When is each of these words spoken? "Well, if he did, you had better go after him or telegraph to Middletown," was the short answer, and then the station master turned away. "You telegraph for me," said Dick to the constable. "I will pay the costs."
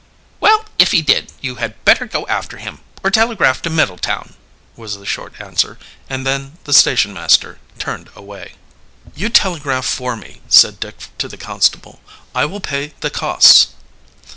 "Well, 0.39 0.65
if 0.79 0.93
he 0.93 1.03
did, 1.03 1.31
you 1.41 1.57
had 1.57 1.85
better 1.85 2.07
go 2.07 2.25
after 2.25 2.57
him 2.57 2.79
or 3.03 3.11
telegraph 3.11 3.61
to 3.61 3.69
Middletown," 3.69 4.33
was 4.75 4.97
the 4.97 5.05
short 5.05 5.39
answer, 5.39 5.77
and 6.09 6.25
then 6.25 6.57
the 6.63 6.73
station 6.73 7.13
master 7.13 7.59
turned 7.77 8.09
away. 8.15 8.53
"You 9.13 9.29
telegraph 9.29 9.85
for 9.85 10.15
me," 10.17 10.41
said 10.49 10.79
Dick 10.79 11.09
to 11.19 11.27
the 11.27 11.37
constable. 11.37 12.01
"I 12.33 12.45
will 12.45 12.61
pay 12.61 12.95
the 13.01 13.11
costs." 13.11 13.75